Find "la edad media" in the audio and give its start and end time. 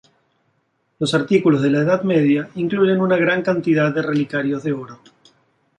1.69-2.49